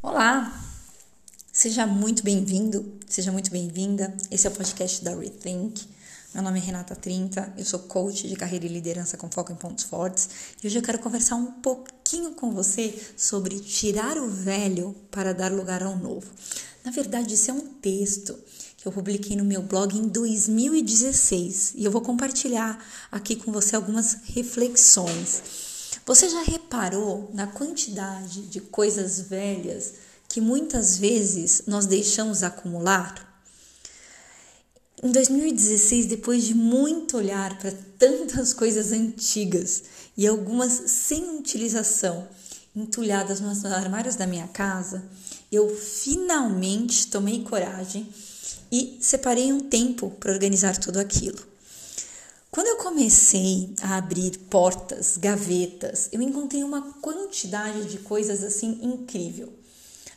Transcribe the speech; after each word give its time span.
Olá! 0.00 0.56
Seja 1.52 1.84
muito 1.84 2.22
bem-vindo, 2.22 3.00
seja 3.08 3.32
muito 3.32 3.50
bem-vinda. 3.50 4.16
Esse 4.30 4.46
é 4.46 4.50
o 4.50 4.54
podcast 4.54 5.02
da 5.02 5.12
Rethink. 5.12 5.88
Meu 6.32 6.40
nome 6.44 6.60
é 6.60 6.62
Renata 6.62 6.94
Trinta, 6.94 7.52
eu 7.58 7.64
sou 7.64 7.80
coach 7.80 8.28
de 8.28 8.36
carreira 8.36 8.64
e 8.64 8.68
liderança 8.68 9.16
com 9.16 9.28
foco 9.28 9.50
em 9.50 9.56
pontos 9.56 9.82
fortes 9.82 10.28
e 10.62 10.68
hoje 10.68 10.78
eu 10.78 10.82
quero 10.82 11.00
conversar 11.00 11.34
um 11.34 11.50
pouquinho 11.50 12.30
com 12.34 12.52
você 12.52 12.96
sobre 13.16 13.58
tirar 13.58 14.18
o 14.18 14.28
velho 14.28 14.94
para 15.10 15.34
dar 15.34 15.50
lugar 15.50 15.82
ao 15.82 15.98
novo. 15.98 16.30
Na 16.84 16.92
verdade, 16.92 17.34
isso 17.34 17.50
é 17.50 17.54
um 17.54 17.66
texto 17.66 18.38
que 18.76 18.86
eu 18.86 18.92
publiquei 18.92 19.36
no 19.36 19.44
meu 19.44 19.62
blog 19.62 19.98
em 19.98 20.06
2016 20.06 21.72
e 21.74 21.84
eu 21.84 21.90
vou 21.90 22.02
compartilhar 22.02 22.78
aqui 23.10 23.34
com 23.34 23.50
você 23.50 23.74
algumas 23.74 24.18
reflexões. 24.26 25.67
Você 26.04 26.28
já 26.28 26.42
reparou 26.42 27.30
na 27.34 27.46
quantidade 27.46 28.42
de 28.42 28.60
coisas 28.60 29.20
velhas 29.20 29.94
que 30.28 30.40
muitas 30.40 30.96
vezes 30.98 31.62
nós 31.66 31.86
deixamos 31.86 32.42
acumular? 32.42 33.26
Em 35.02 35.12
2016, 35.12 36.06
depois 36.06 36.44
de 36.44 36.54
muito 36.54 37.16
olhar 37.16 37.56
para 37.58 37.72
tantas 37.98 38.52
coisas 38.52 38.90
antigas 38.90 39.84
e 40.16 40.26
algumas 40.26 40.72
sem 40.72 41.38
utilização 41.38 42.26
entulhadas 42.74 43.40
nos 43.40 43.64
armários 43.64 44.16
da 44.16 44.26
minha 44.26 44.48
casa, 44.48 45.04
eu 45.50 45.74
finalmente 45.76 47.06
tomei 47.06 47.42
coragem 47.44 48.08
e 48.70 48.98
separei 49.00 49.52
um 49.52 49.60
tempo 49.60 50.10
para 50.18 50.32
organizar 50.32 50.76
tudo 50.76 50.98
aquilo. 50.98 51.38
Quando 52.58 52.66
eu 52.66 52.76
comecei 52.78 53.72
a 53.80 53.98
abrir 53.98 54.36
portas, 54.50 55.16
gavetas, 55.16 56.08
eu 56.10 56.20
encontrei 56.20 56.64
uma 56.64 56.92
quantidade 56.94 57.84
de 57.84 57.98
coisas 57.98 58.42
assim 58.42 58.80
incrível. 58.82 59.52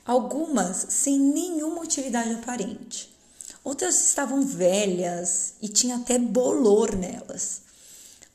Algumas 0.03 0.87
sem 0.89 1.19
nenhuma 1.19 1.83
utilidade 1.83 2.33
aparente. 2.33 3.15
Outras 3.63 4.07
estavam 4.07 4.41
velhas 4.41 5.53
e 5.61 5.69
tinha 5.69 5.97
até 5.97 6.17
bolor 6.17 6.95
nelas. 6.95 7.61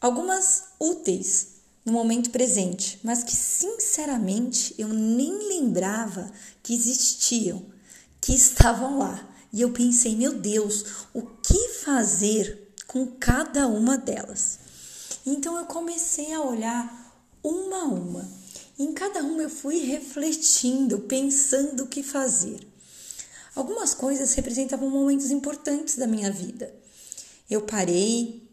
Algumas 0.01 0.62
úteis 0.79 1.55
no 1.84 1.93
momento 1.93 2.31
presente, 2.31 3.01
mas 3.03 3.25
que 3.25 3.34
sinceramente 3.34 4.73
eu 4.79 4.87
nem 4.87 5.49
lembrava 5.49 6.31
que 6.62 6.73
existiam, 6.73 7.61
que 8.21 8.33
estavam 8.33 9.01
lá. 9.01 9.29
E 9.53 9.62
eu 9.62 9.73
pensei, 9.73 10.15
meu 10.15 10.33
Deus, 10.33 10.84
o 11.12 11.23
que 11.23 11.71
fazer 11.71 12.66
com 12.97 13.07
cada 13.19 13.69
uma 13.69 13.99
delas? 13.99 14.59
Então 15.27 15.59
eu 15.59 15.67
comecei 15.67 16.33
a 16.33 16.41
olhar 16.41 17.15
uma 17.43 17.83
a 17.83 17.85
uma. 17.85 18.27
Em 18.79 18.91
cada 18.95 19.23
uma 19.23 19.43
eu 19.43 19.51
fui 19.51 19.81
refletindo, 19.81 21.01
pensando 21.01 21.85
o 21.85 21.87
que 21.87 22.03
fazer. 22.03 22.67
Algumas 23.55 23.93
coisas 23.93 24.33
representavam 24.33 24.89
momentos 24.89 25.31
importantes 25.31 25.99
da 25.99 26.07
minha 26.07 26.31
vida. 26.31 26.75
Eu 27.51 27.63
parei 27.63 28.49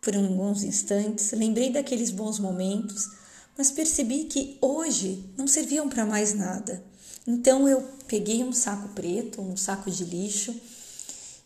por 0.00 0.16
alguns 0.16 0.62
instantes, 0.62 1.32
lembrei 1.32 1.70
daqueles 1.70 2.10
bons 2.10 2.38
momentos, 2.38 3.10
mas 3.56 3.70
percebi 3.70 4.24
que 4.24 4.56
hoje 4.62 5.30
não 5.36 5.46
serviam 5.46 5.90
para 5.90 6.06
mais 6.06 6.32
nada. 6.32 6.82
Então 7.26 7.68
eu 7.68 7.82
peguei 8.06 8.42
um 8.42 8.52
saco 8.52 8.88
preto, 8.94 9.42
um 9.42 9.58
saco 9.58 9.90
de 9.90 10.04
lixo 10.04 10.54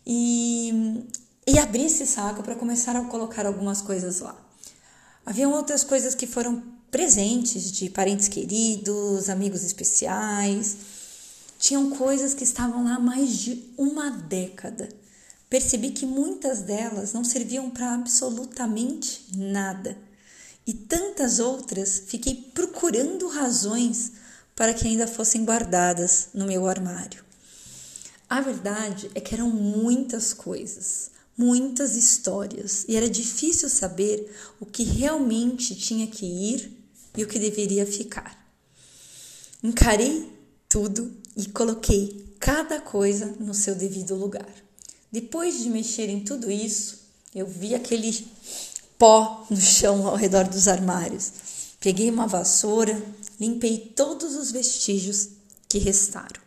e, 0.06 1.04
e 1.48 1.58
abri 1.58 1.86
esse 1.86 2.06
saco 2.06 2.42
para 2.42 2.54
começar 2.54 2.94
a 2.94 3.04
colocar 3.04 3.46
algumas 3.46 3.80
coisas 3.80 4.20
lá. 4.20 4.36
Haviam 5.24 5.50
outras 5.52 5.82
coisas 5.82 6.14
que 6.14 6.26
foram 6.26 6.62
presentes 6.90 7.72
de 7.72 7.88
parentes 7.88 8.28
queridos, 8.28 9.30
amigos 9.30 9.64
especiais. 9.64 10.76
Tinham 11.58 11.88
coisas 11.88 12.34
que 12.34 12.44
estavam 12.44 12.84
lá 12.84 12.96
há 12.96 13.00
mais 13.00 13.30
de 13.30 13.64
uma 13.78 14.10
década. 14.10 14.90
Percebi 15.48 15.90
que 15.90 16.04
muitas 16.04 16.60
delas 16.60 17.14
não 17.14 17.24
serviam 17.24 17.70
para 17.70 17.94
absolutamente 17.94 19.24
nada. 19.34 19.96
E 20.66 20.74
tantas 20.74 21.38
outras 21.38 22.02
fiquei 22.08 22.34
procurando 22.52 23.26
razões 23.26 24.12
para 24.54 24.74
que 24.74 24.86
ainda 24.86 25.06
fossem 25.06 25.46
guardadas 25.46 26.28
no 26.34 26.46
meu 26.46 26.66
armário. 26.66 27.24
A 28.28 28.42
verdade 28.42 29.10
é 29.14 29.20
que 29.20 29.34
eram 29.34 29.48
muitas 29.48 30.34
coisas, 30.34 31.10
muitas 31.38 31.94
histórias, 31.94 32.84
e 32.88 32.96
era 32.96 33.08
difícil 33.08 33.68
saber 33.68 34.28
o 34.58 34.66
que 34.66 34.82
realmente 34.82 35.76
tinha 35.76 36.08
que 36.08 36.26
ir 36.26 36.76
e 37.16 37.22
o 37.22 37.28
que 37.28 37.38
deveria 37.38 37.86
ficar. 37.86 38.36
Encarei 39.62 40.32
tudo 40.68 41.16
e 41.36 41.46
coloquei 41.46 42.34
cada 42.40 42.80
coisa 42.80 43.36
no 43.38 43.54
seu 43.54 43.76
devido 43.76 44.16
lugar. 44.16 44.52
Depois 45.10 45.62
de 45.62 45.70
mexer 45.70 46.08
em 46.08 46.20
tudo 46.20 46.50
isso, 46.50 46.98
eu 47.32 47.46
vi 47.46 47.74
aquele 47.74 48.26
pó 48.98 49.46
no 49.48 49.60
chão 49.60 50.08
ao 50.08 50.16
redor 50.16 50.48
dos 50.48 50.66
armários. 50.66 51.30
Peguei 51.80 52.10
uma 52.10 52.26
vassoura, 52.26 53.00
limpei 53.38 53.78
todos 53.94 54.34
os 54.34 54.50
vestígios 54.50 55.28
que 55.68 55.78
restaram. 55.78 56.40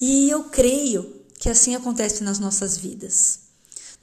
E 0.00 0.30
eu 0.30 0.44
creio 0.44 1.20
que 1.38 1.48
assim 1.48 1.74
acontece 1.74 2.24
nas 2.24 2.38
nossas 2.38 2.76
vidas. 2.76 3.49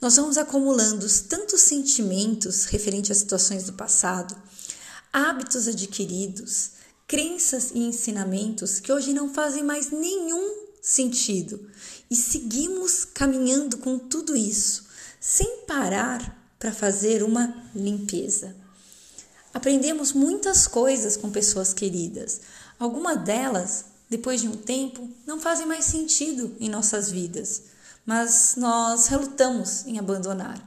Nós 0.00 0.14
vamos 0.14 0.38
acumulando 0.38 1.06
tantos 1.28 1.62
sentimentos 1.62 2.66
referentes 2.66 3.10
às 3.10 3.18
situações 3.18 3.64
do 3.64 3.72
passado, 3.72 4.36
hábitos 5.12 5.66
adquiridos, 5.66 6.70
crenças 7.06 7.72
e 7.74 7.80
ensinamentos 7.80 8.78
que 8.78 8.92
hoje 8.92 9.12
não 9.12 9.34
fazem 9.34 9.64
mais 9.64 9.90
nenhum 9.90 10.68
sentido 10.80 11.68
e 12.08 12.14
seguimos 12.14 13.04
caminhando 13.04 13.78
com 13.78 13.98
tudo 13.98 14.36
isso 14.36 14.86
sem 15.20 15.64
parar 15.66 16.54
para 16.58 16.72
fazer 16.72 17.22
uma 17.24 17.54
limpeza. 17.74 18.54
Aprendemos 19.52 20.12
muitas 20.12 20.66
coisas 20.66 21.16
com 21.16 21.30
pessoas 21.30 21.72
queridas. 21.72 22.40
Algumas 22.78 23.24
delas, 23.24 23.86
depois 24.08 24.40
de 24.40 24.48
um 24.48 24.56
tempo, 24.56 25.08
não 25.26 25.40
fazem 25.40 25.66
mais 25.66 25.84
sentido 25.84 26.54
em 26.60 26.68
nossas 26.68 27.10
vidas, 27.10 27.62
mas 28.08 28.54
nós 28.56 29.06
relutamos 29.08 29.84
em 29.84 29.98
abandonar, 29.98 30.58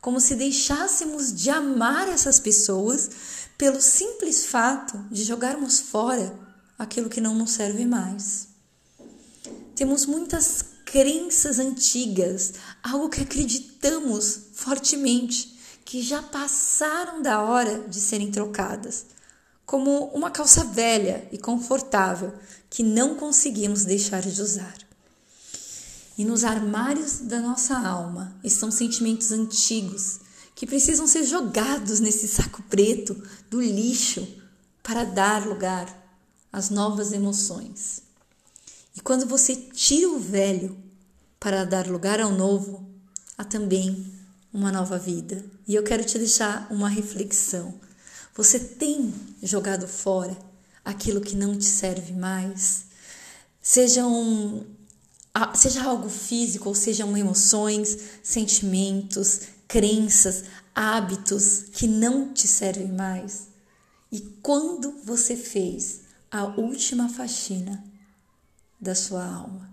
como 0.00 0.18
se 0.18 0.34
deixássemos 0.34 1.32
de 1.32 1.48
amar 1.48 2.08
essas 2.08 2.40
pessoas 2.40 3.08
pelo 3.56 3.80
simples 3.80 4.46
fato 4.46 4.98
de 5.08 5.22
jogarmos 5.22 5.78
fora 5.78 6.36
aquilo 6.76 7.08
que 7.08 7.20
não 7.20 7.36
nos 7.36 7.52
serve 7.52 7.86
mais. 7.86 8.48
Temos 9.76 10.06
muitas 10.06 10.64
crenças 10.84 11.60
antigas, 11.60 12.54
algo 12.82 13.08
que 13.08 13.22
acreditamos 13.22 14.48
fortemente 14.54 15.56
que 15.84 16.02
já 16.02 16.20
passaram 16.20 17.22
da 17.22 17.42
hora 17.42 17.86
de 17.86 18.00
serem 18.00 18.32
trocadas, 18.32 19.06
como 19.64 20.06
uma 20.06 20.32
calça 20.32 20.64
velha 20.64 21.28
e 21.30 21.38
confortável 21.38 22.34
que 22.68 22.82
não 22.82 23.14
conseguimos 23.14 23.84
deixar 23.84 24.22
de 24.22 24.42
usar. 24.42 24.87
E 26.18 26.24
nos 26.24 26.42
armários 26.42 27.20
da 27.20 27.40
nossa 27.40 27.78
alma 27.78 28.36
estão 28.42 28.72
sentimentos 28.72 29.30
antigos 29.30 30.18
que 30.52 30.66
precisam 30.66 31.06
ser 31.06 31.24
jogados 31.24 32.00
nesse 32.00 32.26
saco 32.26 32.60
preto 32.64 33.14
do 33.48 33.62
lixo 33.62 34.26
para 34.82 35.04
dar 35.04 35.46
lugar 35.46 35.86
às 36.52 36.70
novas 36.70 37.12
emoções. 37.12 38.02
E 38.96 39.00
quando 39.00 39.26
você 39.26 39.54
tira 39.54 40.08
o 40.08 40.18
velho 40.18 40.76
para 41.38 41.64
dar 41.64 41.86
lugar 41.86 42.20
ao 42.20 42.32
novo, 42.32 42.84
há 43.36 43.44
também 43.44 44.12
uma 44.52 44.72
nova 44.72 44.98
vida. 44.98 45.44
E 45.68 45.76
eu 45.76 45.84
quero 45.84 46.04
te 46.04 46.18
deixar 46.18 46.66
uma 46.68 46.88
reflexão. 46.88 47.78
Você 48.34 48.58
tem 48.58 49.14
jogado 49.40 49.86
fora 49.86 50.36
aquilo 50.84 51.20
que 51.20 51.36
não 51.36 51.56
te 51.56 51.66
serve 51.66 52.12
mais? 52.12 52.86
Seja, 53.62 54.04
um, 54.04 54.64
seja 55.54 55.84
algo 55.84 56.08
físico, 56.08 56.68
ou 56.68 56.74
sejam 56.74 57.16
emoções, 57.16 57.96
sentimentos, 58.22 59.40
crenças, 59.66 60.44
hábitos 60.74 61.64
que 61.72 61.86
não 61.86 62.32
te 62.32 62.46
servem 62.46 62.92
mais? 62.92 63.48
E 64.10 64.20
quando 64.42 65.00
você 65.04 65.36
fez 65.36 66.02
a 66.30 66.44
última 66.44 67.08
faxina 67.08 67.84
da 68.80 68.94
sua 68.94 69.24
alma? 69.24 69.68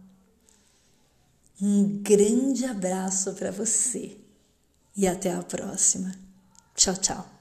Um 1.61 2.01
grande 2.01 2.65
abraço 2.65 3.33
para 3.33 3.51
você 3.51 4.17
e 4.95 5.07
até 5.07 5.33
a 5.33 5.41
próxima. 5.41 6.13
Tchau, 6.75 6.95
tchau. 6.97 7.34